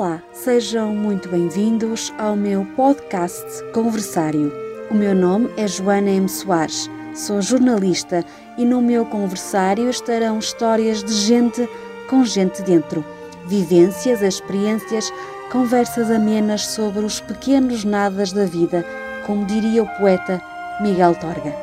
[0.00, 4.50] Olá, sejam muito bem-vindos ao meu podcast Conversário.
[4.90, 6.26] O meu nome é Joana M.
[6.26, 8.24] Soares, sou jornalista
[8.56, 11.68] e no meu conversário estarão histórias de gente
[12.08, 13.04] com gente dentro,
[13.46, 15.12] vivências, experiências,
[15.52, 18.82] conversas amenas sobre os pequenos nadas da vida,
[19.26, 20.40] como diria o poeta
[20.80, 21.54] Miguel Torga.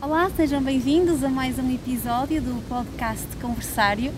[0.00, 4.10] Olá, sejam bem-vindos a mais um episódio do podcast Conversário.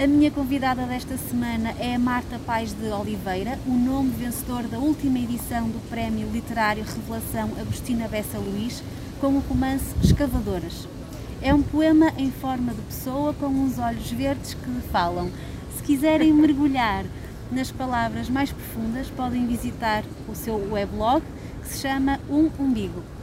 [0.00, 4.78] A minha convidada desta semana é a Marta Paz de Oliveira, o nome vencedor da
[4.78, 8.80] última edição do Prémio Literário Revelação Agostina Bessa Luís,
[9.20, 10.86] com o romance Escavadoras.
[11.42, 15.32] É um poema em forma de pessoa com uns olhos verdes que falam.
[15.76, 17.04] Se quiserem mergulhar
[17.50, 21.24] nas palavras mais profundas, podem visitar o seu weblog
[21.60, 23.17] que se chama Um Umbigo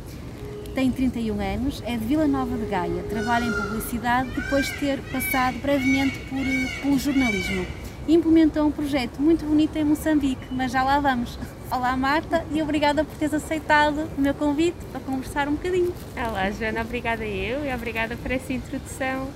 [0.75, 4.99] tem 31 anos, é de Vila Nova de Gaia, trabalha em publicidade depois de ter
[5.09, 7.65] passado brevemente por, pelo jornalismo.
[8.05, 11.39] Implementou um projeto muito bonito em Moçambique, mas já lá vamos.
[11.71, 15.93] Olá Marta e obrigada por teres aceitado o meu convite para conversar um bocadinho.
[16.13, 19.29] Olá Joana, obrigada eu e obrigada por essa introdução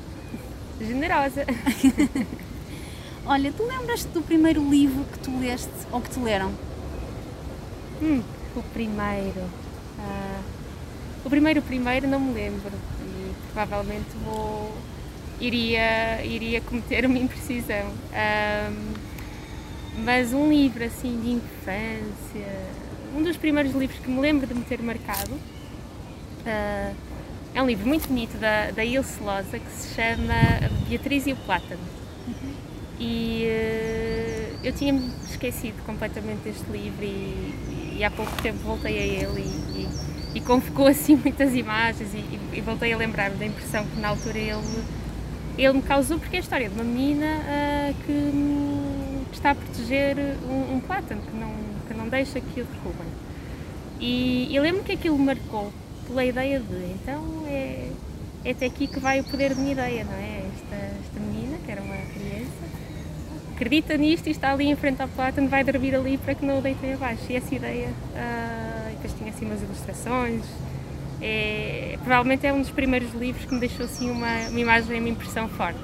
[0.79, 1.45] generosa.
[3.25, 6.51] Olha, tu lembras-te do primeiro livro que tu leste ou que te leram?
[8.01, 8.21] Hum,
[8.57, 9.58] o primeiro.
[11.29, 12.71] O primeiro, primeiro não me lembro
[13.05, 14.75] e provavelmente vou
[15.39, 17.85] iria iria cometer uma imprecisão.
[17.85, 18.93] Um,
[20.03, 22.65] mas um livro assim de infância,
[23.15, 26.95] um dos primeiros livros que me lembro de me ter marcado, uh,
[27.53, 30.33] é um livro muito bonito da, da Ilse Loza que se chama
[30.89, 31.79] Beatriz e o Plátano.
[32.27, 32.53] Uhum.
[32.99, 39.05] E uh, eu tinha-me esquecido completamente deste livro e, e, há pouco tempo voltei a
[39.05, 39.88] ele e, e
[40.33, 44.09] e como ficou assim muitas imagens e, e voltei a lembrar-me da impressão que na
[44.09, 44.83] altura ele,
[45.57, 49.55] ele me causou, porque é a história de uma menina uh, que, hum, está a
[49.55, 51.53] proteger um, um, plátano, que não,
[51.87, 53.07] que não deixa que o derrubem.
[53.99, 55.73] E eu lembro que aquilo marcou
[56.07, 57.89] pela ideia de, então é,
[58.45, 60.43] é até aqui que vai o poder de minha ideia, não é?
[60.55, 62.49] Esta, esta menina, que era uma criança,
[63.53, 66.59] acredita nisto e está ali em frente ao plátano, vai dormir ali para que não
[66.59, 67.23] o deitem abaixo.
[67.29, 67.89] E essa ideia...
[68.13, 70.43] Uh, depois tinha assim umas ilustrações.
[71.21, 74.99] É, provavelmente é um dos primeiros livros que me deixou assim uma, uma imagem e
[74.99, 75.79] uma impressão forte.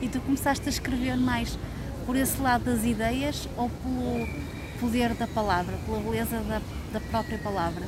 [0.00, 1.58] E tu começaste a escrever mais
[2.06, 4.26] por esse lado das ideias ou pelo
[4.80, 6.60] poder da palavra, pela beleza da,
[6.92, 7.84] da própria palavra?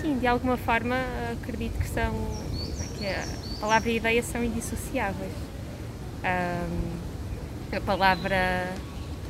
[0.00, 0.96] Sim, de alguma forma
[1.32, 2.12] acredito que são
[2.98, 3.24] que a
[3.60, 5.32] palavra e a ideia são indissociáveis.
[6.24, 8.72] Um, a palavra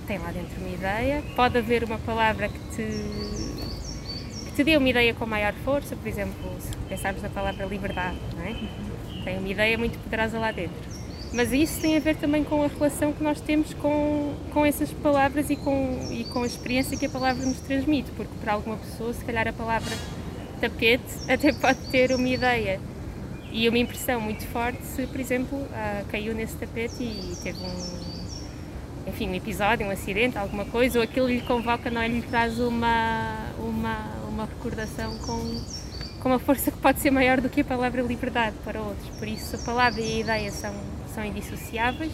[0.06, 3.47] tem lá dentro uma ideia, pode haver uma palavra que te
[4.58, 8.42] te dê uma ideia com maior força, por exemplo, se pensarmos na palavra liberdade, não
[8.42, 8.56] é?
[9.22, 10.74] Tem uma ideia muito poderosa lá dentro.
[11.32, 14.90] Mas isso tem a ver também com a relação que nós temos com, com essas
[14.90, 18.76] palavras e com, e com a experiência que a palavra nos transmite, porque para alguma
[18.78, 19.94] pessoa, se calhar a palavra
[20.60, 22.80] tapete até pode ter uma ideia
[23.52, 28.18] e uma impressão muito forte se, por exemplo, ah, caiu nesse tapete e teve um,
[29.06, 32.08] enfim, um episódio, um acidente, alguma coisa, ou aquilo lhe convoca, não é?
[32.08, 35.60] lhe traz uma, uma, uma recordação com,
[36.20, 39.08] com uma força que pode ser maior do que a palavra liberdade para outros.
[39.18, 40.72] Por isso, a palavra e a ideia são,
[41.12, 42.12] são indissociáveis.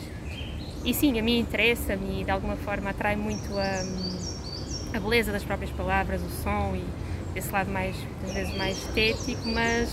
[0.85, 5.45] E sim, a mim interessa-me e de alguma forma atrai muito a, a beleza das
[5.45, 9.91] próprias palavras, o som e esse lado mais, às vezes, mais estético, mas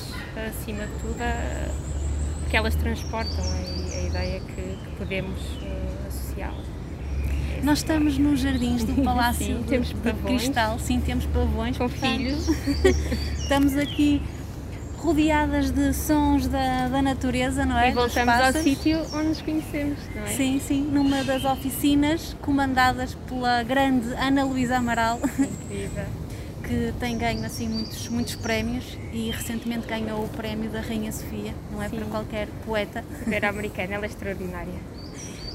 [0.49, 5.39] acima de tudo, a, que elas transportam a, a ideia que, que podemos.
[7.63, 11.77] Nós estamos nos jardins do Palácio sim, de, de Cristal, sim, temos pavões.
[11.77, 12.47] Com portanto, filhos.
[13.39, 14.22] estamos aqui
[14.97, 17.89] rodeadas de sons da, da natureza, não é?
[17.89, 20.27] E voltamos ao sítio onde nos conhecemos, não é?
[20.27, 25.19] Sim, sim, numa das oficinas comandadas pela grande Ana Luísa Amaral.
[25.39, 26.05] Incrível.
[26.63, 31.53] que tem ganho assim muitos, muitos prémios e recentemente ganhou o prémio da Rainha Sofia,
[31.72, 31.97] não é sim.
[31.97, 33.03] para qualquer poeta.
[33.29, 34.73] Era americana, ela é extraordinária.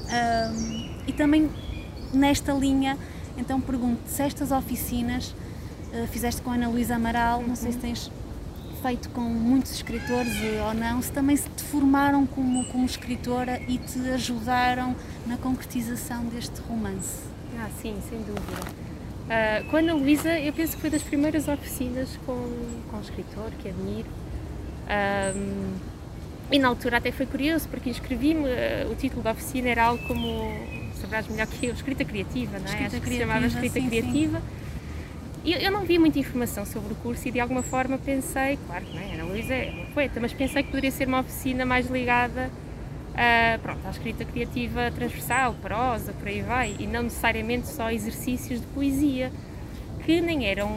[0.07, 1.49] Um, e também
[2.13, 2.97] nesta linha,
[3.37, 5.35] então pergunto se estas oficinas
[5.93, 8.11] uh, fizeste com a Ana Luísa Amaral, não sei se tens
[8.81, 13.61] feito com muitos escritores uh, ou não, se também se te formaram como, como escritora
[13.67, 14.95] e te ajudaram
[15.25, 17.23] na concretização deste romance.
[17.57, 18.87] Ah, sim, sem dúvida.
[19.27, 22.35] Uh, com a Ana Luísa, eu penso que foi das primeiras oficinas com,
[22.89, 24.07] com um escritor que admiro.
[24.87, 25.73] Um,
[26.49, 30.01] e na altura até foi curioso, porque inscrevi-me, uh, o título da oficina era algo
[30.07, 30.49] como
[30.97, 32.69] saberás melhor que eu, escrita criativa, não é?
[32.69, 34.39] Escrita Acho que se chamava escrita sim, criativa.
[34.39, 34.67] Sim.
[35.43, 38.83] E eu não vi muita informação sobre o curso e de alguma forma pensei, claro
[38.83, 41.65] que não é, Ana Luísa é uma poeta, mas pensei que poderia ser uma oficina
[41.65, 42.51] mais ligada
[43.17, 48.61] uh, pronto, à escrita criativa transversal, prosa, por aí vai, e não necessariamente só exercícios
[48.61, 49.31] de poesia,
[50.05, 50.69] que nem eram,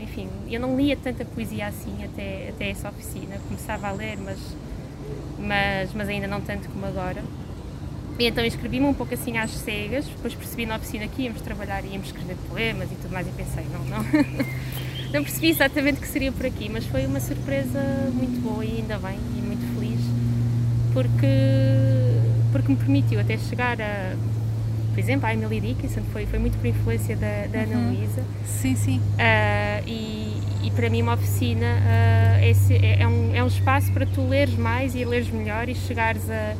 [0.00, 4.38] enfim, eu não lia tanta poesia assim até, até essa oficina, começava a ler, mas,
[5.38, 7.22] mas, mas ainda não tanto como agora.
[8.20, 11.82] E então escrevi-me um pouco assim às cegas, depois percebi na oficina que íamos trabalhar,
[11.86, 14.04] íamos escrever poemas e tudo mais, e pensei, não, não.
[15.10, 17.80] não percebi exatamente que seria por aqui, mas foi uma surpresa
[18.12, 20.00] muito boa e ainda bem, e muito feliz,
[20.92, 21.26] porque,
[22.52, 24.14] porque me permitiu até chegar a,
[24.92, 27.94] por exemplo, a Emily Dickinson, foi, foi muito por influência da, da Ana uhum.
[27.94, 28.22] Luísa.
[28.44, 28.98] Sim, sim.
[28.98, 34.04] Uh, e, e para mim uma oficina uh, é, é, um, é um espaço para
[34.04, 36.54] tu leres mais e leres melhor e chegares a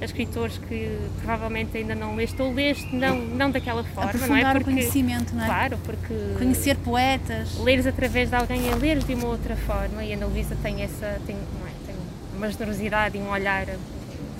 [0.00, 4.50] a escritores que provavelmente ainda não leste ou leste não, não daquela forma, Aprofundar não
[4.50, 4.54] é?
[4.54, 5.46] Porque, o conhecimento, não é?
[5.46, 6.14] Claro, porque...
[6.38, 7.58] Conhecer poetas.
[7.58, 10.82] Leres através de alguém é leres de uma outra forma e a Ana Luísa tem
[10.82, 11.20] essa...
[11.26, 11.86] Tem, é?
[11.86, 11.94] tem
[12.36, 13.66] uma generosidade e um olhar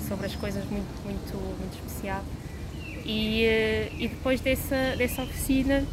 [0.07, 2.23] sobre as coisas muito, muito, muito especial.
[3.05, 5.83] E, eh, e depois dessa, dessa oficina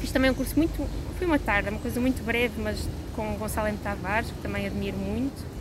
[0.00, 0.88] fiz também um curso muito...
[1.18, 3.78] Foi uma tarde, uma coisa muito breve, mas com o Gonçalo M.
[3.78, 5.53] Tavares, que também admiro muito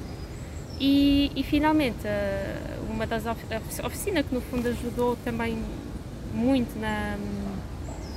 [0.86, 5.58] e, e finalmente, eh, uma das oficinas que no fundo ajudou também
[6.34, 7.18] muito na,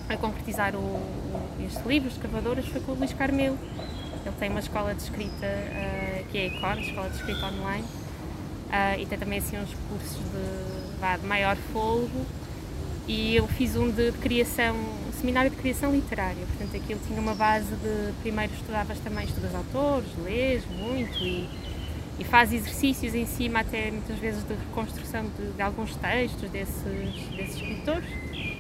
[0.09, 1.01] a concretizar o,
[1.65, 3.57] este livro, Os Cavadoras, foi com o Luís Carmelo.
[4.25, 7.85] Ele tem uma escola de escrita uh, que é a Econ, Escola de Escrita Online,
[7.85, 12.27] uh, e tem também assim uns cursos de, vá, de maior folgo.
[13.07, 17.37] E eu fiz um de criação, um seminário de criação literária, portanto aquilo tinha uma
[17.37, 21.49] base de, primeiro estudavas também, estudas autores, lês muito e
[22.19, 27.29] e faz exercícios em cima até muitas vezes de reconstrução de, de alguns textos desses,
[27.37, 28.09] desses escritores.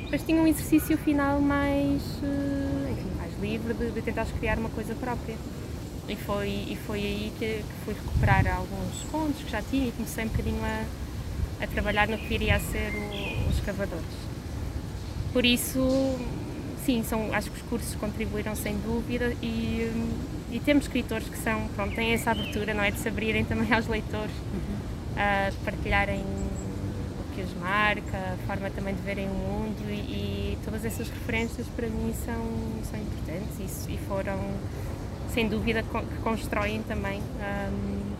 [0.04, 4.68] Depois tinha um exercício final mais, eh, enfim, mais livre de, de tentar criar uma
[4.68, 5.34] coisa própria.
[6.08, 9.92] E foi, e foi aí que, que fui recuperar alguns contos que já tinha e
[9.92, 10.84] comecei um bocadinho a,
[11.64, 14.04] a trabalhar no que viria a ser o, os cavadores.
[15.32, 15.80] Por isso,
[16.84, 19.90] sim, são, acho que os cursos contribuíram sem dúvida e,
[20.50, 22.90] e temos escritores que são, pronto, têm essa abertura, não é?
[22.90, 24.76] De se abrirem também aos leitores, uhum.
[25.16, 29.94] uh, de partilharem o que os marca, a forma também de verem o mundo e,
[29.94, 32.42] e todas essas referências para mim são,
[32.90, 34.38] são importantes e, e foram,
[35.32, 38.16] sem dúvida, que constroem também um,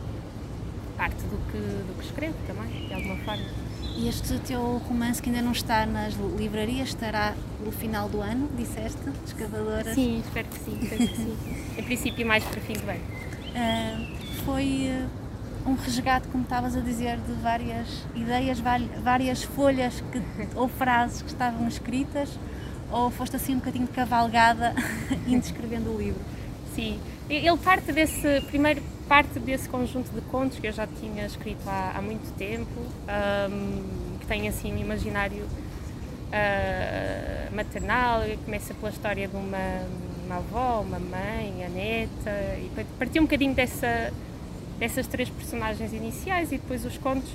[0.96, 3.65] parte do que, do que escrevo também, de alguma forma.
[3.96, 7.34] E este teu romance que ainda não está nas livrarias estará
[7.64, 9.00] no final do ano, disseste?
[9.24, 9.94] Escavadoras?
[9.94, 10.78] Sim, espero que sim.
[10.82, 11.36] Espero que sim.
[11.78, 13.00] em princípio, mais para fim do ano.
[13.00, 18.60] Uh, foi uh, um resgate, como estavas a dizer, de várias ideias,
[19.02, 20.22] várias folhas que,
[20.54, 22.38] ou frases que estavam escritas,
[22.92, 24.74] ou foste assim um bocadinho de cavalgada
[25.26, 26.20] indo escrevendo o livro?
[26.74, 27.00] Sim,
[27.30, 31.92] ele parte desse primeiro parte desse conjunto de contos que eu já tinha escrito há,
[31.96, 32.80] há muito tempo,
[33.50, 39.86] um, que tem assim um imaginário uh, maternal, começa pela história de uma,
[40.24, 44.12] uma avó, uma mãe, a neta, e partiu um bocadinho dessa,
[44.78, 47.30] dessas três personagens iniciais e depois os contos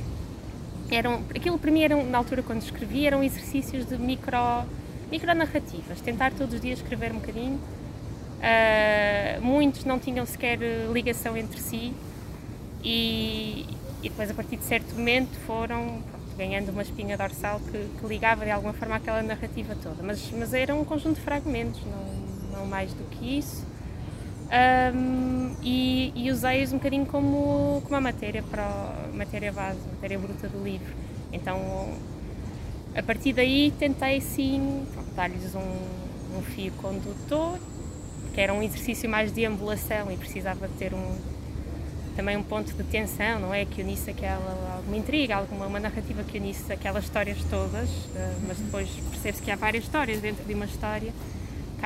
[0.89, 4.65] eram, aquilo para mim eram, na altura quando escrevi, eram exercícios de micro,
[5.09, 7.59] micro narrativas, tentar todos os dias escrever um bocadinho
[8.41, 10.57] Uh, muitos não tinham sequer
[10.91, 11.93] ligação entre si
[12.83, 13.67] e,
[14.01, 18.07] e depois, a partir de certo momento, foram pronto, ganhando uma espinha dorsal que, que,
[18.07, 20.01] ligava de alguma forma aquela narrativa toda.
[20.01, 23.63] Mas, mas era um conjunto de fragmentos, não, não mais do que isso.
[24.51, 30.49] Um, e, e usei-os um bocadinho como, como a matéria, para matéria base, matéria bruta
[30.49, 30.93] do livro.
[31.31, 31.93] Então,
[32.95, 37.59] a partir daí, tentei sim dar-lhes um, um fio condutor
[38.33, 41.15] que era um exercício mais de ambulação e precisava de ter um,
[42.15, 43.65] também um ponto de tensão, não é?
[43.65, 48.57] Que unisse aquela, alguma intriga, alguma uma narrativa que unisse aquelas histórias todas, uh, mas
[48.57, 51.11] depois percebe-se que há várias histórias dentro de uma história,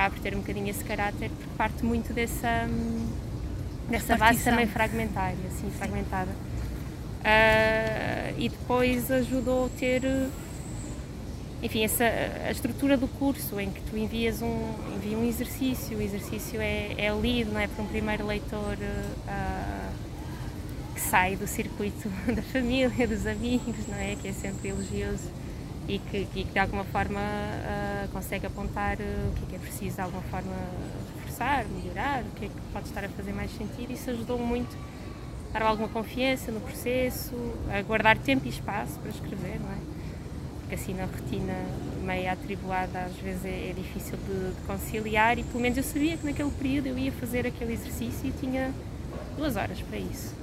[0.09, 2.67] por ter um bocadinho esse caráter, porque parte muito dessa,
[3.89, 6.31] dessa base também fragmentária, assim, fragmentada.
[7.21, 10.03] Uh, e depois ajudou a ter
[11.65, 16.01] enfim, essa, a estrutura do curso em que tu envias um, envia um exercício, o
[16.01, 19.93] exercício é, é lido não é, por um primeiro leitor uh,
[20.93, 24.15] que sai do circuito da família, dos amigos, não é?
[24.15, 25.27] Que é sempre elogioso
[25.87, 29.95] e que, que de alguma forma uh, consegue apontar o que é que é preciso
[29.95, 30.55] de alguma forma
[31.15, 33.91] reforçar, melhorar, o que é que pode estar a fazer mais sentido.
[33.91, 34.77] Isso ajudou muito
[35.51, 37.33] a dar alguma confiança no processo,
[37.73, 39.94] a guardar tempo e espaço para escrever, não é?
[40.65, 41.53] Porque assim na rotina
[42.03, 46.17] meio atribulada às vezes é, é difícil de, de, conciliar e pelo menos eu sabia
[46.17, 48.73] que naquele período eu ia fazer aquele exercício e tinha
[49.37, 50.33] duas horas para isso.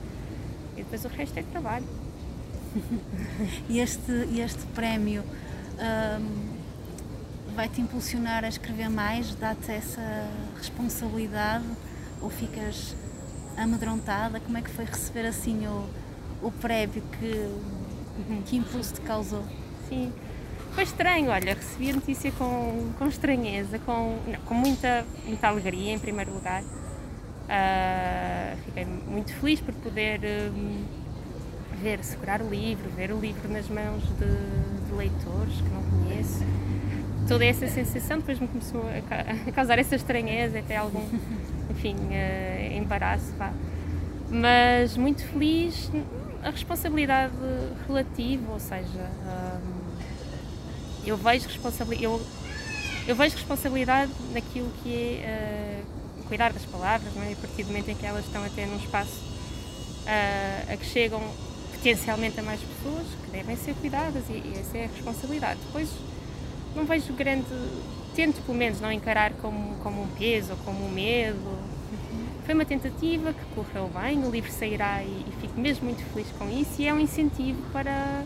[0.75, 1.85] E depois o resto é trabalho.
[3.69, 5.25] e este, este prémio
[6.23, 9.35] um, vai-te impulsionar a escrever mais?
[9.35, 11.65] Dá-te essa responsabilidade?
[12.21, 12.95] Ou ficas
[13.57, 14.39] amedrontada?
[14.39, 15.89] Como é que foi receber assim o,
[16.41, 17.03] o prémio?
[17.19, 17.49] Que,
[18.47, 19.45] que impulso te causou?
[19.93, 20.11] Sim,
[20.75, 25.93] foi estranho, olha, recebi a notícia com, com estranheza, com, não, com muita, muita alegria
[25.93, 26.63] em primeiro lugar.
[26.63, 30.21] Uh, fiquei muito feliz por poder
[30.51, 30.83] um,
[31.83, 36.43] ver, segurar o livro, ver o livro nas mãos de, de, leitores que não conheço.
[37.29, 41.05] Toda essa sensação depois me começou a, a causar essa estranheza, até algum,
[41.69, 43.35] enfim, uh, embaraço.
[44.31, 45.91] Mas muito feliz,
[46.43, 47.35] a responsabilidade
[47.87, 49.72] relativa, ou seja, um,
[51.05, 52.21] eu vejo responsabilidade, eu,
[53.07, 57.33] eu vejo responsabilidade naquilo que é uh, cuidar das palavras, não é?
[57.33, 59.21] a partir do momento em que elas estão até num espaço
[60.07, 61.21] uh, a que chegam
[61.73, 65.61] potencialmente a mais pessoas que devem ser cuidadas e, e essa é a responsabilidade.
[65.67, 65.89] Depois
[66.77, 67.47] não vejo grande,
[68.15, 71.59] tento pelo menos não encarar como, como um peso ou como um medo.
[72.45, 76.29] Foi uma tentativa que correu bem, o livro sairá e, e fico mesmo muito feliz
[76.39, 78.25] com isso e é um incentivo para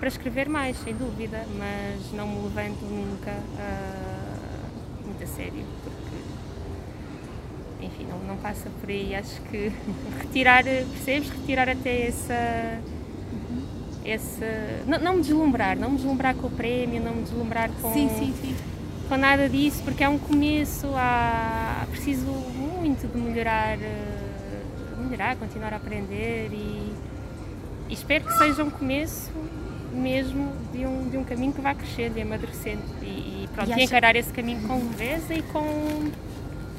[0.00, 6.16] para escrever mais, sem dúvida, mas não me levanto nunca uh, muito a sério, porque,
[7.84, 9.14] enfim, não, não passa por aí.
[9.14, 9.70] Acho que
[10.18, 11.28] retirar, percebes?
[11.28, 12.80] Retirar até essa.
[14.02, 14.42] Esse,
[14.86, 18.08] não, não me deslumbrar, não me deslumbrar com o prémio, não me deslumbrar com, sim,
[18.08, 18.56] sim, sim.
[19.06, 23.76] com nada disso, porque é um começo, há, preciso muito de melhorar,
[24.98, 26.94] melhorar, continuar a aprender e,
[27.90, 29.30] e espero que seja um começo
[30.00, 33.72] mesmo de um, de um caminho que vai crescendo e amadurecendo e, e pronto, e,
[33.72, 33.80] acha...
[33.80, 36.10] e encarar esse caminho com leveza e com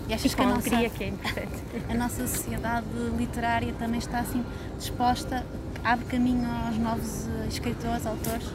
[0.09, 1.63] e achas e que a nossa, que é importante.
[1.89, 2.87] A nossa sociedade
[3.17, 4.43] literária também está assim
[4.77, 5.45] disposta,
[5.83, 8.47] abre caminho aos novos eh, escritores, autores?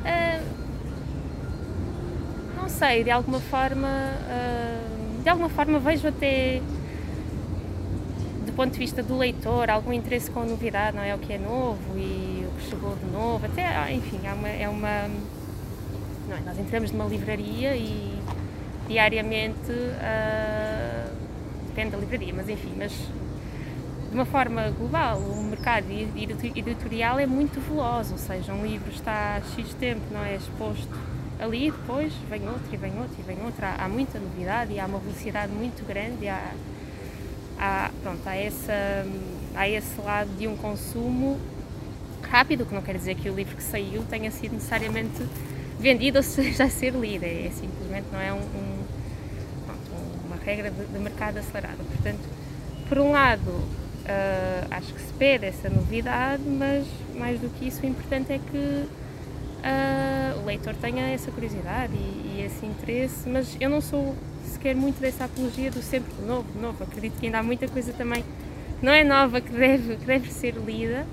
[0.00, 0.42] Uh,
[2.56, 6.62] não sei, de alguma forma, uh, de alguma forma vejo até
[8.46, 11.34] do ponto de vista do leitor algum interesse com a novidade, não é o que
[11.34, 14.48] é novo e chegou de novo, até, ah, enfim, é uma.
[14.48, 15.10] É uma
[16.30, 16.40] é?
[16.46, 18.16] Nós entramos numa livraria e
[18.86, 21.10] diariamente uh,
[21.66, 27.60] depende da livraria, mas enfim, mas de uma forma global, o mercado editorial é muito
[27.60, 30.92] veloz, ou seja, um livro está há X tempo, não é exposto
[31.38, 33.64] ali, depois vem outro e vem outro e vem outro.
[33.64, 36.52] Há, há muita novidade e há uma velocidade muito grande, há,
[37.58, 39.06] há, pronto, há, essa,
[39.54, 41.38] há esse lado de um consumo
[42.30, 45.26] rápido, que não quer dizer que o livro que saiu tenha sido necessariamente
[45.78, 48.84] vendido ou seja a ser lido, é, simplesmente não é um, um,
[50.26, 51.78] uma regra de, de, mercado acelerado.
[51.78, 52.20] Portanto,
[52.88, 57.82] por um lado, uh, acho que se pede essa novidade, mas mais do que isso,
[57.82, 63.56] o importante é que uh, o leitor tenha essa curiosidade e, e, esse interesse, mas
[63.60, 66.82] eu não sou sequer muito dessa apologia do sempre novo, novo.
[66.84, 68.24] Acredito que ainda há muita coisa também
[68.82, 71.04] não é nova que deve, que deve ser lida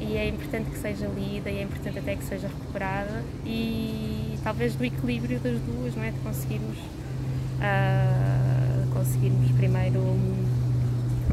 [0.00, 4.74] e é importante que seja lida e é importante até que seja recuperada e talvez
[4.74, 6.10] do equilíbrio das duas, não é?
[6.10, 10.00] De conseguirmos, uh, conseguirmos primeiro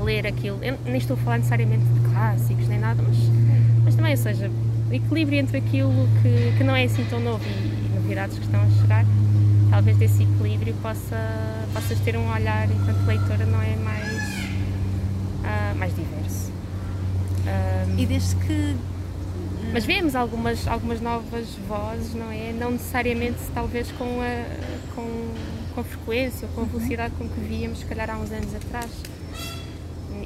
[0.03, 0.59] ler aquilo.
[0.61, 3.17] Eu nem estou a falar necessariamente de clássicos nem nada, mas,
[3.83, 4.51] mas também, ou seja,
[4.91, 8.61] equilíbrio entre aquilo que, que não é assim tão novo e, e novidades que estão
[8.61, 9.05] a chegar,
[9.69, 11.17] talvez desse equilíbrio possa,
[11.73, 14.13] possas ter um olhar enquanto leitora não é mais,
[15.43, 16.56] uh, mais diverso.
[17.47, 18.75] Um, e desde que.
[19.73, 22.53] Mas vemos algumas, algumas novas vozes, não é?
[22.53, 25.33] Não necessariamente, talvez, com a, com,
[25.75, 26.69] com a frequência ou com a uhum.
[26.69, 28.89] velocidade com que víamos, se calhar, há uns anos atrás.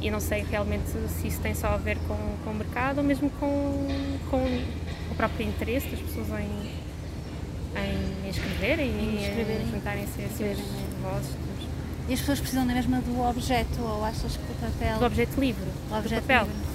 [0.02, 3.04] E não sei realmente se isso tem só a ver com, com o mercado ou
[3.04, 3.88] mesmo com,
[4.30, 4.38] com
[5.12, 6.72] o próprio interesse das pessoas em,
[7.80, 9.68] em escreverem e escreverem.
[9.72, 10.58] juntarem-se a essas
[11.02, 11.36] vozes.
[12.10, 15.00] E as pessoas precisam da mesma do objeto ou achas que o papel.
[15.00, 15.66] Do objeto livre.
[15.90, 16.46] Do objeto papel.
[16.46, 16.71] Livre.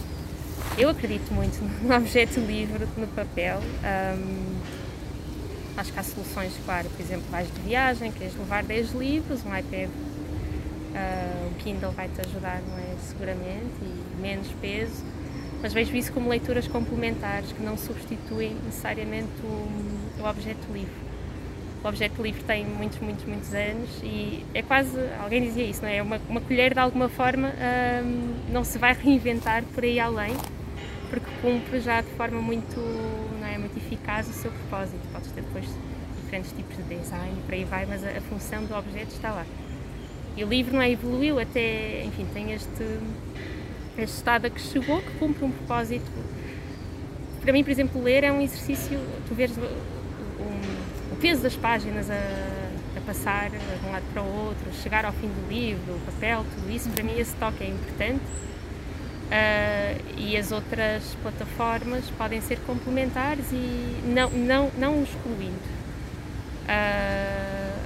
[0.79, 3.61] Eu acredito muito no objeto livre, no papel.
[3.61, 4.57] Um,
[5.77, 9.57] acho que há soluções, claro, por exemplo, vais de viagem, queres levar 10 livros, um
[9.57, 12.95] iPad, uh, Kindle vai-te ajudar, não é?
[13.01, 15.03] Seguramente, e menos peso,
[15.63, 21.07] mas vejo isso como leituras complementares que não substituem necessariamente o, o objeto livre.
[21.83, 25.89] O objeto livre tem muitos, muitos, muitos anos e é quase, alguém dizia isso, não
[25.89, 26.03] é?
[26.03, 27.53] Uma, uma colher de alguma forma
[28.05, 30.35] um, não se vai reinventar por aí além,
[31.47, 32.77] cumpre já de forma muito,
[33.41, 34.99] não é, muito eficaz o seu propósito.
[35.13, 35.65] Podes ter depois
[36.25, 39.31] diferentes tipos de design e por aí vai, mas a, a, função do objeto está
[39.31, 39.47] lá.
[40.37, 42.83] E o livro não é, evoluiu até, enfim, tem este,
[43.97, 46.11] este estado a que chegou, que cumpre um propósito.
[47.41, 48.99] Para mim, por exemplo, ler é um exercício,
[49.29, 49.63] tu vês um,
[51.13, 52.19] o peso das páginas a,
[52.97, 56.45] a, passar de um lado para o outro, chegar ao fim do livro, o papel,
[56.57, 58.25] tudo isso, para mim esse toque é importante.
[59.27, 65.77] Uh, e as outras plataformas podem ser complementares e não, não, não excluindo.
[66.63, 67.81] Uh,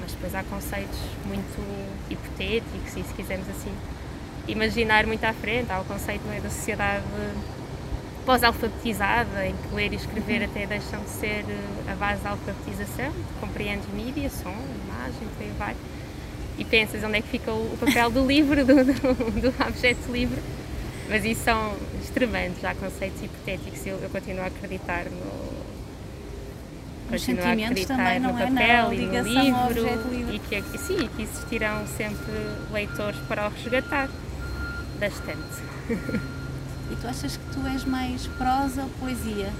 [0.00, 3.72] mas depois há conceitos muito hipotéticos e se quisermos assim
[4.48, 7.04] imaginar muito à frente, há o conceito não é, da sociedade
[8.24, 10.48] pós-alfabetizada, em que ler e escrever uhum.
[10.48, 15.52] até deixam de ser eh, a base da alfabetização, compreendes mídia, som, imagem, por aí
[15.58, 15.76] vai,
[16.56, 20.40] e pensas onde é que fica o, papel do livro, do, do, do objeto livre,
[21.08, 25.62] mas isso são extremantes, há conceitos hipotéticos, eu, eu continuo a acreditar no,
[27.14, 28.82] os sentimentos também, no não papel é?
[28.82, 32.32] Não, e no livro, e que, sim, que existirão sempre
[32.72, 34.08] leitores para o resgatar
[34.98, 35.62] bastante.
[36.90, 39.50] E tu achas que tu és mais prosa ou poesia?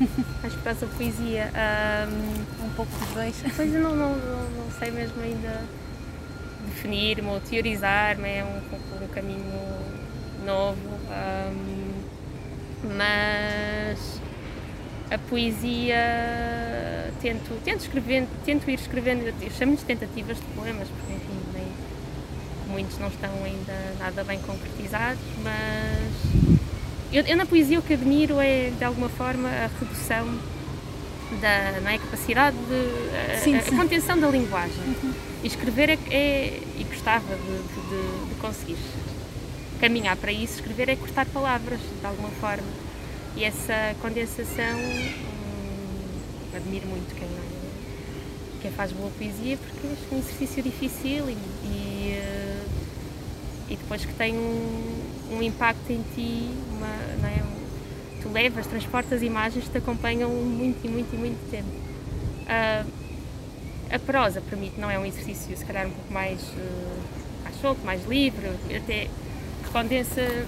[0.42, 1.50] Mais prosa ou poesia?
[1.54, 3.34] Um, um pouco dos dois.
[3.54, 5.64] Pois eu não, não, não, não sei mesmo ainda
[6.66, 9.42] definir-me ou teorizar-me, é um, um, caminho
[10.42, 10.78] novo.
[10.88, 11.92] Um,
[12.96, 14.20] mas
[15.10, 15.96] a poesia
[17.20, 21.66] tento, tento, escrever, tento ir escrevendo, eu chamo de tentativas de poemas, porque enfim, nem,
[22.68, 26.52] muitos não estão ainda nada bem concretizados, mas
[27.12, 30.26] eu, eu, na poesia o que admiro é de alguma forma a redução
[31.40, 34.82] da não é, capacidade de sim, a, a, contenção da linguagem.
[34.84, 35.12] Uhum.
[35.42, 37.58] E escrever é, é, e gostava de,
[37.88, 38.76] de, de conseguir
[39.82, 42.68] caminhar para isso, escrever é cortar palavras de alguma forma
[43.34, 47.26] e essa condensação, hum, admiro muito quem,
[48.60, 52.64] quem faz boa poesia, porque é um exercício difícil e, e, eh,
[53.70, 56.86] e depois que tem um, um impacto em ti, uma,
[57.20, 57.42] não é?
[58.22, 61.68] tu levas, transportas imagens que te acompanham muito e muito e muito tempo.
[62.46, 62.88] Uh,
[63.90, 67.84] a prosa, permite não é um exercício se calhar um pouco mais, uh, mais solto,
[67.84, 69.08] mais livre, até
[69.72, 70.46] condensa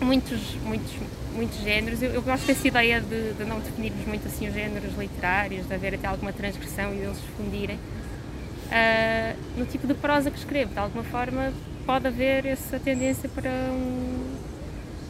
[0.00, 0.92] muitos, muitos
[1.34, 2.02] muitos géneros.
[2.02, 5.74] Eu, eu gosto dessa ideia de, de, não definirmos muito assim os géneros literários, de
[5.74, 7.76] haver até alguma transgressão e deles fundirem.
[7.76, 11.52] Uh, no tipo de prosa que escrevo, de alguma forma
[11.84, 14.36] pode haver essa tendência para um,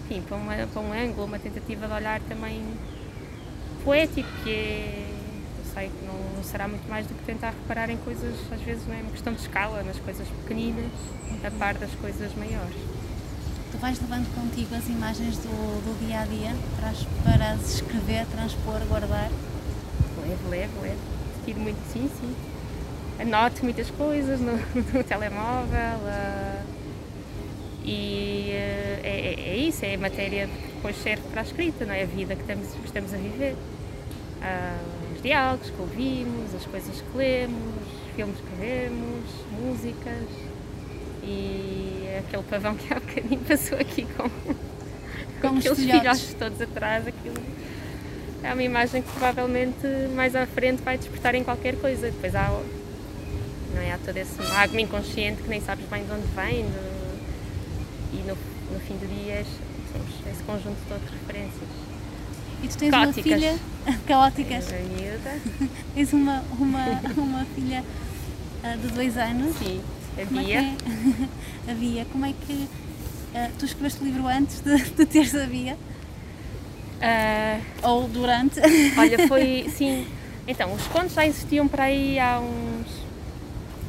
[0.05, 2.63] enfim, para, uma, para um ângulo, uma tentativa de olhar também
[3.85, 5.07] poético, que é,
[5.59, 8.61] eu sei que não, não, será muito mais do que tentar reparar em coisas, às
[8.63, 10.91] vezes não é uma questão de escala, nas coisas pequeninas,
[11.45, 13.00] a par das coisas maiores
[13.71, 18.81] tu vais levando contigo as imagens do, do dia a dia para, as escrever, transpor,
[18.89, 19.31] guardar?
[20.27, 20.99] Levo, levo, levo.
[21.45, 22.35] Tiro muito, sim, sim.
[23.21, 24.53] Anoto muitas coisas no,
[24.93, 26.65] no telemóvel uh,
[27.85, 32.03] e uh, é, é, isso, é matéria que depois serve para a escrita, não é?
[32.03, 33.55] A vida que estamos, que estamos a viver.
[33.55, 40.27] Uh, os diálogos que ouvimos, as coisas que lemos, os filmes que vemos, músicas
[41.23, 44.29] e aquele pavão que há bocadinho passou aqui com,
[45.41, 47.41] com aqueles filhotes todos atrás, aquilo
[48.43, 52.11] é uma imagem que provavelmente mais à frente vai despertar em qualquer coisa.
[52.11, 52.49] Depois há,
[53.75, 56.67] não é, há todo esse magma inconsciente que nem sabes bem de onde vem
[58.13, 58.37] e no,
[58.73, 59.47] no fim do dia és,
[60.31, 61.69] esse conjunto de outras referências.
[62.63, 63.59] E tu tens uma filha
[64.07, 64.67] caóticas.
[65.95, 67.85] tens uma, uma, uma filha
[68.65, 69.57] uh, de dois anos.
[69.59, 69.81] Sim
[70.19, 70.61] Havia.
[70.61, 70.77] É
[71.71, 72.05] havia.
[72.07, 72.53] Como é que.
[72.53, 75.77] Uh, tu escreveste o livro antes de, de teres a Bia?
[77.01, 78.61] Uh, Ou durante?
[78.99, 79.67] Olha, foi.
[79.77, 80.07] Sim.
[80.47, 82.89] Então, os contos já existiam para aí há uns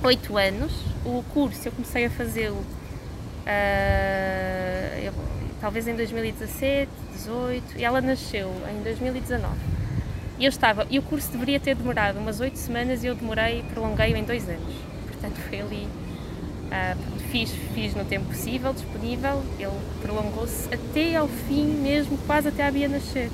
[0.04, 0.72] oito anos.
[1.06, 2.64] O curso eu comecei a fazê-lo
[3.42, 5.14] uh,
[5.60, 9.54] talvez em 2017, 18 e ela nasceu em 2019.
[10.40, 13.64] E eu estava, e o curso deveria ter demorado umas oito semanas e eu demorei,
[13.72, 14.74] prolonguei-o em dois anos.
[15.08, 15.88] Portanto, foi ali
[16.72, 22.66] Uh, fiz, fiz no tempo possível, disponível, ele prolongou-se até ao fim mesmo, quase até
[22.66, 23.30] a Bia nascer.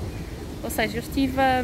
[0.62, 1.62] Ou seja, eu estive a,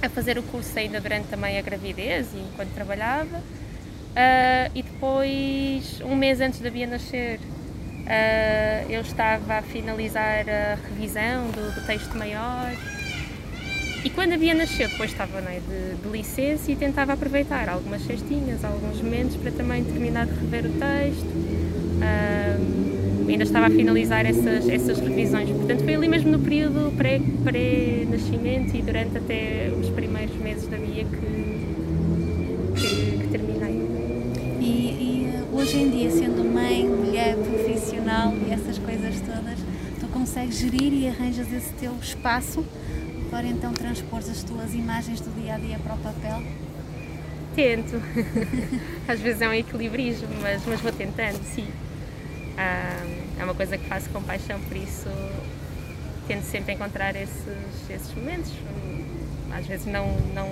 [0.00, 6.00] a fazer o curso ainda durante também a gravidez e enquanto trabalhava, uh, e depois,
[6.00, 11.86] um mês antes da Bia nascer, uh, eu estava a finalizar a revisão do, do
[11.86, 12.72] texto maior
[14.04, 18.02] e quando a Bia nasceu, depois estava é, de, de, licença e tentava aproveitar algumas
[18.02, 21.24] cestinhas, alguns momentos para também terminar de rever o texto.
[21.24, 25.48] Um, ainda estava a finalizar essas, essas revisões.
[25.48, 30.76] Portanto, foi ali mesmo no período pré-nascimento pré e durante até os primeiros meses da
[30.76, 31.16] Bia que,
[32.76, 33.88] que, que terminei.
[34.60, 39.58] E, e hoje em dia, sendo mãe, mulher, profissional e essas coisas todas,
[39.98, 42.62] tu consegues gerir e arranjas esse teu espaço
[43.34, 46.40] para então transpor as tuas imagens do dia a dia para o papel?
[47.56, 48.00] Tento.
[49.08, 51.66] Às vezes é um equilibrismo, mas, mas vou tentando, sim.
[52.56, 53.04] Ah,
[53.36, 55.08] é uma coisa que faço com paixão, por isso
[56.28, 58.52] tento sempre encontrar esses, esses momentos.
[59.52, 60.48] Às vezes não, não,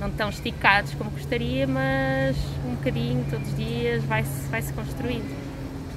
[0.00, 5.30] não tão esticados como gostaria, mas um bocadinho todos os dias vai-se vai -se construindo.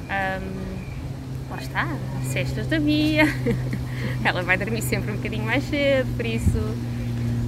[0.09, 1.87] Um, lá está,
[2.33, 3.23] cestas da Bia.
[4.23, 6.59] ela vai dormir sempre um bocadinho mais cedo, por isso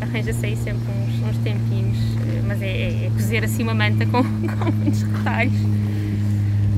[0.01, 1.97] arranja-se aí sempre uns, uns, tempinhos.
[2.47, 5.59] Mas é, é, é, cozer assim uma manta com, com muitos retalhos.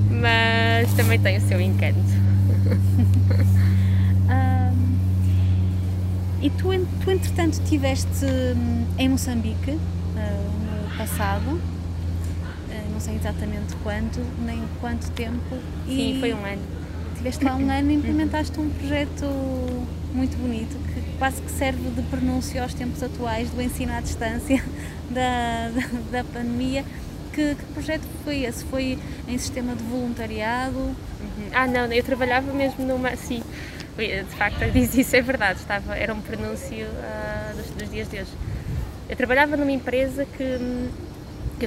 [0.09, 1.99] Mas também tem o seu encanto.
[6.41, 6.69] e tu,
[7.03, 9.79] tu, entretanto, estiveste hum, em Moçambique uh,
[10.17, 11.51] no passado.
[11.51, 15.55] Uh, não sei exatamente quanto, nem quanto tempo.
[15.87, 16.19] Sim, e...
[16.19, 16.80] foi um ano
[17.21, 19.25] estiveste lá um ano e implementaste um projeto
[20.11, 24.63] muito bonito que quase que serve de pronúncio aos tempos atuais do ensino à distância
[25.09, 26.83] da, da, da pandemia.
[27.31, 28.65] Que, que, projeto foi esse?
[28.65, 30.79] Foi em sistema de voluntariado?
[30.79, 30.95] Uhum.
[31.53, 33.15] Ah, não, eu trabalhava mesmo numa.
[33.15, 33.43] Sim,
[33.97, 38.17] de facto, diz isso, é verdade, estava, era um pronúncio uh, dos, dos dias de
[38.17, 38.31] hoje.
[39.07, 40.89] Eu trabalhava numa empresa que hum,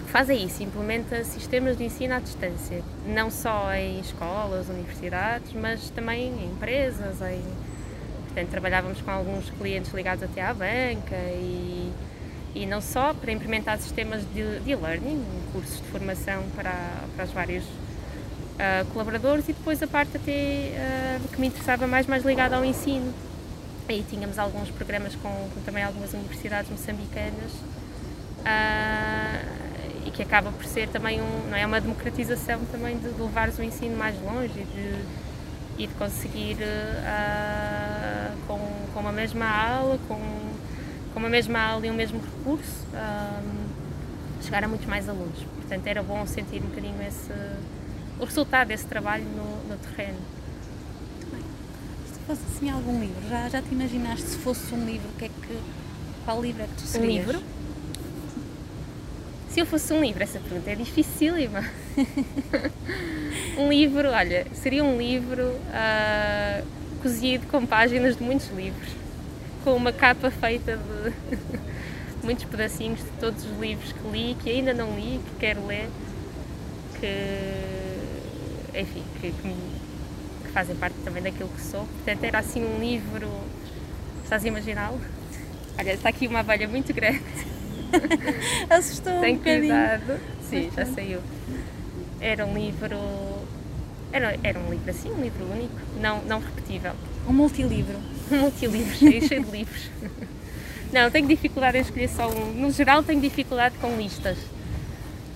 [0.01, 5.53] que faz é isso, implementa sistemas de ensino à distância, não só em escolas, universidades,
[5.53, 7.43] mas também em empresas, em...
[8.25, 11.93] Portanto, trabalhávamos com alguns clientes ligados até à banca e,
[12.55, 16.75] e não só para implementar sistemas de, de e-learning, cursos de formação para,
[17.15, 20.73] para os vários uh, colaboradores e depois a parte até
[21.23, 23.15] uh, que me interessava mais, mais ligada ao ensino.
[23.89, 27.53] Aí tínhamos alguns programas com, com também algumas universidades moçambicanas
[28.41, 29.65] uh,
[30.15, 33.63] que acaba por ser também um, não é uma democratização também de, de levares o
[33.63, 35.05] ensino mais longe e de,
[35.83, 38.59] e de conseguir uh, com,
[38.95, 40.19] com uma mesma aula, com,
[41.13, 45.43] com uma mesma aula e um mesmo recurso, uh, chegar a muitos mais alunos.
[45.57, 47.33] Portanto, era bom sentir um bocadinho esse,
[48.21, 50.19] o resultado desse trabalho no, no terreno.
[51.17, 51.43] Muito bem.
[52.07, 55.29] Se fosse assim algum livro, já, já te imaginaste se fosse um livro, que é
[55.29, 55.59] que,
[56.25, 57.27] qual livro é que tu serias?
[57.27, 57.64] Um livro?
[59.55, 61.65] Se eu fosse um livro, essa pergunta é dificílima.
[63.57, 66.67] um livro, olha, seria um livro uh,
[67.01, 68.89] cozido com páginas de muitos livros,
[69.63, 71.13] com uma capa feita de
[72.27, 75.89] muitos pedacinhos de todos os livros que li, que ainda não li, que quero ler,
[76.99, 79.55] que, enfim, que, que,
[80.47, 81.87] que fazem parte também daquilo que sou.
[81.87, 83.31] Portanto, era assim um livro,
[84.25, 85.01] estás a imaginá-lo?
[85.79, 87.23] Olha, está aqui uma abelha muito grande.
[88.71, 89.75] Assustou Tem um bocadinho.
[89.75, 90.21] cuidado.
[90.49, 91.21] Sim, já saiu.
[92.21, 92.97] Era um livro.
[94.13, 96.93] Era, era um livro assim, um livro único, não, não repetível.
[97.29, 97.97] Um multilivro.
[98.31, 99.91] Um multilivro, cheio, cheio de livros.
[100.93, 102.53] Não, tenho dificuldade em escolher só um.
[102.53, 104.39] No geral, tenho dificuldade com listas.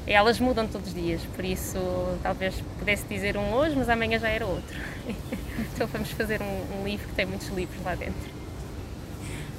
[0.06, 1.76] Elas mudam todos os dias, por isso
[2.22, 4.76] talvez pudesse dizer um hoje, mas amanhã já era outro.
[5.74, 8.37] Então vamos fazer um, um livro que tem muitos livros lá dentro.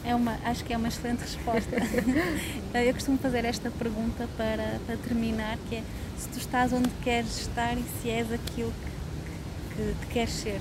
[0.03, 1.75] É uma, acho que é uma excelente resposta.
[2.73, 5.83] Eu costumo fazer esta pergunta para, para terminar, que é
[6.17, 10.59] se tu estás onde queres estar e se és aquilo que, que, que queres ser.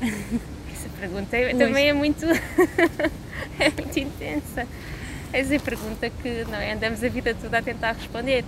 [0.00, 2.24] Essa pergunta é, também é muito,
[3.58, 4.66] é muito intensa.
[5.32, 8.44] Essa é a pergunta que não é, andamos a vida toda a tentar responder.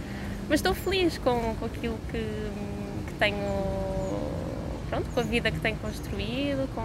[0.49, 3.37] Mas estou feliz com, com aquilo que, que tenho,
[4.89, 6.83] pronto, com a vida que tenho construído, com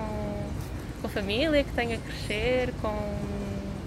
[1.02, 2.96] com a família que tenho a crescer, com,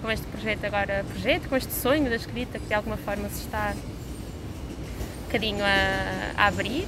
[0.02, 3.42] com este projeto agora, projeto, com este sonho da escrita que de alguma forma se
[3.42, 6.86] está um bocadinho a, a abrir.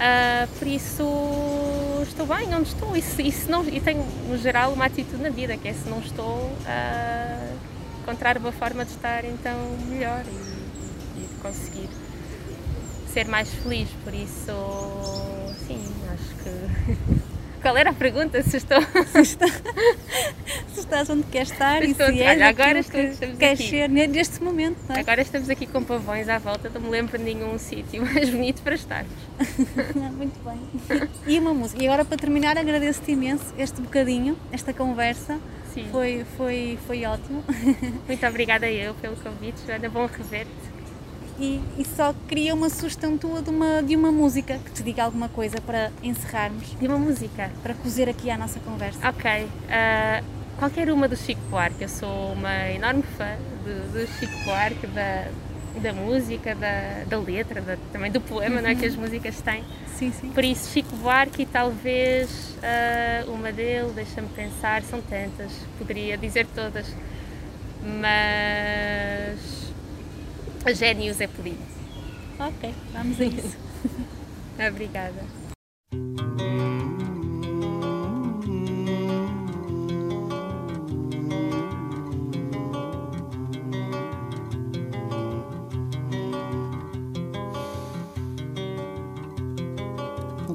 [0.00, 1.04] Uh, por isso
[2.08, 5.22] estou bem onde estou e, se, e, se não, e tenho no geral uma atitude
[5.22, 7.58] na vida que é se não estou uh,
[8.02, 9.58] encontrar uma forma de estar então
[9.90, 11.90] melhor e, e de conseguir
[13.12, 14.52] ser mais feliz por isso
[15.66, 17.20] sim acho que
[17.60, 18.42] Qual era a pergunta?
[18.42, 18.80] Se estou.
[19.12, 23.60] Se, está, se estás onde queres estar estou, e se és agora estou, que queres
[23.60, 23.70] aqui.
[23.70, 24.78] ser neste momento.
[24.90, 25.00] É?
[25.00, 28.62] Agora estamos aqui com pavões à volta, não me lembro de nenhum sítio mais bonito
[28.62, 29.04] para estar.
[30.16, 31.08] Muito bem.
[31.26, 31.82] E uma música.
[31.82, 35.38] E agora para terminar agradeço-te imenso este bocadinho, esta conversa.
[35.74, 35.86] Sim.
[35.92, 37.44] Foi, foi, foi ótimo.
[38.08, 39.88] Muito obrigada eu pelo convite, Joana.
[39.88, 40.79] Bom rever-te
[41.40, 45.04] e, e, só queria uma sugestão tua de uma, de uma música que te diga
[45.04, 46.76] alguma coisa para encerrarmos.
[46.78, 47.50] De uma música?
[47.62, 49.08] Para cozer aqui a nossa conversa.
[49.08, 49.44] Ok.
[49.44, 50.24] Uh,
[50.58, 51.82] qualquer uma do Chico Buarque.
[51.82, 55.28] Eu sou uma enorme fã do, do Chico Buarque, da,
[55.80, 58.62] da música, da, da letra, da, também do poema uhum.
[58.62, 59.00] não é, que as uhum.
[59.00, 59.64] músicas têm.
[59.96, 60.28] Sim, sim.
[60.30, 66.46] Por isso, Chico Buarque e talvez uh, uma dele, deixa-me pensar, são tantas, poderia dizer
[66.54, 66.86] todas,
[67.82, 69.59] mas
[70.64, 71.62] a Gênios é pedido.
[72.38, 73.56] Ok, vamos a isso.
[74.68, 75.40] Obrigada.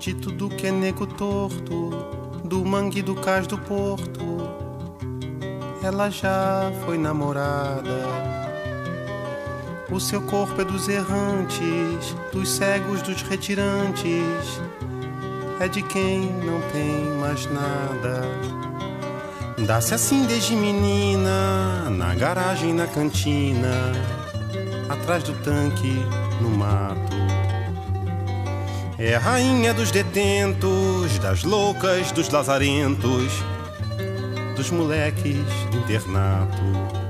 [0.06, 1.90] de tudo que é nego torto,
[2.44, 4.24] do mangue do cais do porto.
[5.84, 8.35] Ela já foi namorada.
[9.92, 14.60] O seu corpo é dos errantes, dos cegos, dos retirantes.
[15.60, 18.24] É de quem não tem mais nada.
[19.66, 23.92] Dá-se assim desde menina, na garagem, na cantina,
[24.90, 26.04] atrás do tanque,
[26.42, 27.16] no mato.
[28.98, 33.32] É a rainha dos detentos, das loucas, dos lazarentos,
[34.56, 37.05] dos moleques do internato.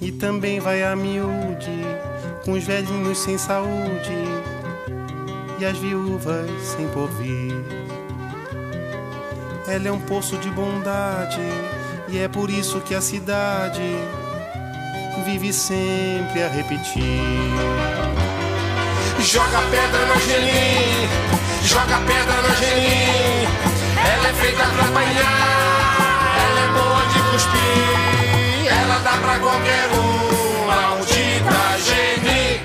[0.00, 1.84] E também vai a miúde,
[2.44, 4.14] com os velhinhos sem saúde
[5.58, 7.54] e as viúvas sem porvir.
[9.66, 11.40] Ela é um poço de bondade
[12.08, 13.82] e é por isso que a cidade
[15.24, 17.02] vive sempre a repetir.
[19.20, 21.08] Joga pedra na Angelim,
[21.64, 23.48] joga pedra na Angelim.
[24.14, 25.88] Ela é feita pra apanhar,
[26.46, 28.17] ela é boa de cuspir.
[28.70, 32.60] Ela dá pra qualquer um, maldita Geni.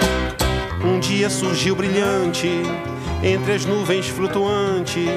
[0.84, 2.64] Um dia surgiu brilhante,
[3.24, 5.08] entre as nuvens flutuante,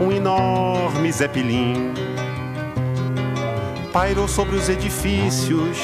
[0.00, 1.92] um enorme zeppelin.
[3.92, 5.76] Pairou sobre os edifícios,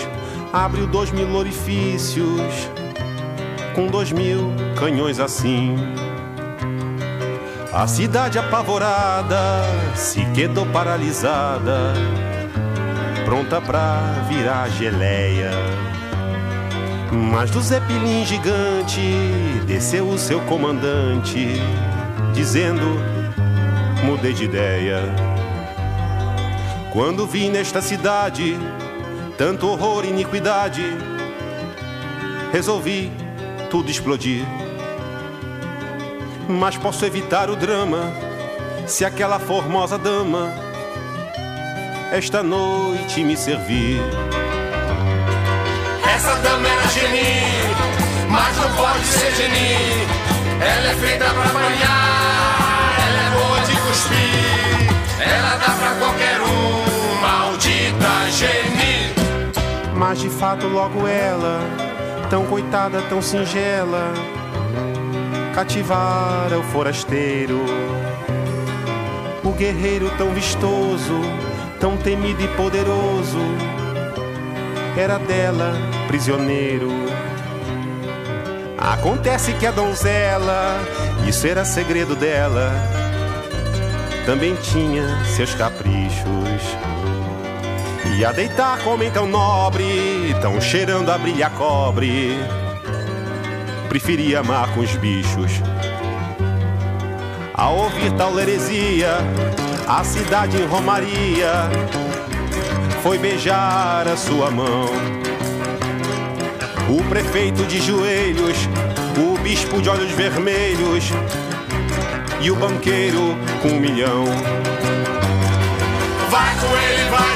[0.52, 2.70] abriu dois mil orifícios
[3.74, 5.76] com dois mil canhões assim.
[7.72, 9.62] A cidade apavorada
[9.94, 11.92] se quedou paralisada,
[13.28, 15.50] pronta pra virar geleia.
[17.12, 19.02] Mas do Zeppelin gigante
[19.66, 21.46] desceu o seu comandante,
[22.32, 22.86] dizendo:
[24.02, 25.02] mudei de ideia.
[26.90, 28.56] Quando vi nesta cidade
[29.36, 30.86] tanto horror e iniquidade,
[32.50, 33.12] resolvi
[33.68, 34.42] tudo explodir.
[36.48, 38.10] Mas posso evitar o drama
[38.86, 40.67] se aquela formosa dama
[42.12, 44.00] esta noite me servir.
[46.14, 50.06] Essa dama era geni, mas não pode ser geni.
[50.60, 54.88] Ela é feita pra apanhar, ela é boa de cuspir.
[55.20, 59.14] Ela dá pra qualquer um, maldita geni.
[59.94, 61.60] Mas de fato, logo ela
[62.30, 64.12] tão coitada, tão singela,
[65.54, 67.60] cativara o forasteiro.
[69.44, 71.20] O guerreiro tão vistoso,
[71.80, 73.38] tão temido e poderoso,
[74.96, 75.72] era dela
[76.06, 76.90] prisioneiro.
[78.76, 80.76] Acontece que a donzela,
[81.26, 82.72] isso era segredo dela,
[84.24, 86.78] também tinha seus caprichos.
[88.16, 92.36] E a deitar como então nobre, tão cheirando a brilha cobre.
[93.88, 95.52] Preferia amar com os bichos.
[97.54, 99.18] Ao ouvir tal heresia,
[99.88, 101.70] a cidade em Romaria
[103.03, 104.87] foi beijar a sua mão.
[106.88, 108.68] O prefeito de joelhos,
[109.16, 111.05] o bispo de olhos vermelhos
[112.40, 114.24] e o banqueiro com um milhão.
[116.31, 117.29] Vai com ele, vai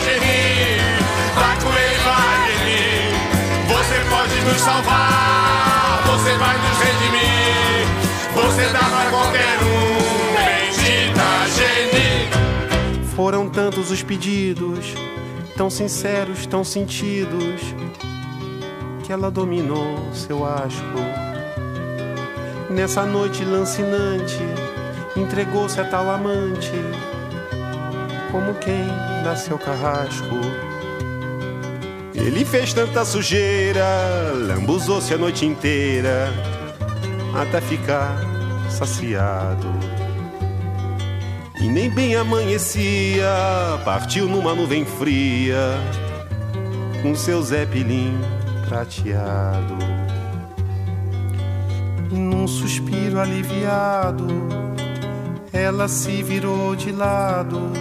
[4.45, 7.87] nos salvar, você vai nos redimir,
[8.35, 10.22] você dá pra qualquer um.
[13.15, 14.95] Foram tantos os pedidos,
[15.55, 17.61] tão sinceros, tão sentidos,
[19.05, 20.99] que ela dominou seu asco.
[22.71, 24.39] Nessa noite lancinante,
[25.15, 26.73] entregou-se a tal amante,
[28.31, 28.87] como quem
[29.23, 30.41] dá seu carrasco.
[32.15, 33.85] Ele fez tanta sujeira,
[34.35, 36.33] lambuzou-se a noite inteira,
[37.35, 38.19] até ficar
[38.71, 39.92] saciado.
[41.63, 43.29] E nem bem amanhecia,
[43.85, 45.79] partiu numa nuvem fria,
[47.03, 48.19] com seu zeppelin
[48.69, 49.79] prateado.
[52.11, 54.27] E num suspiro aliviado,
[55.53, 57.73] ela se virou de lado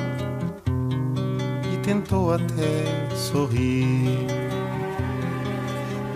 [1.82, 4.26] tentou até sorrir.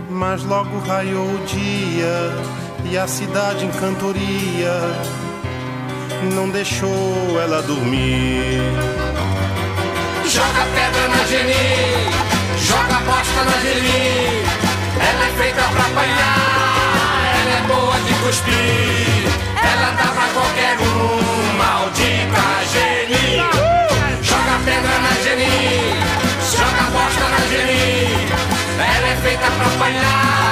[0.10, 5.25] Mas logo raiou o dia e a cidade em cantoria
[6.34, 8.62] não deixou ela dormir.
[10.26, 12.10] Joga pedra na Geni,
[12.62, 14.44] joga bosta na Geni.
[15.00, 19.30] Ela é feita pra apanhar, ela é boa de cuspir.
[19.58, 23.38] Ela dá pra qualquer um, maldita Geni.
[24.22, 25.94] Joga pedra na Geni,
[26.52, 28.28] joga bosta na Geni.
[28.78, 30.45] Ela é feita pra apanhar.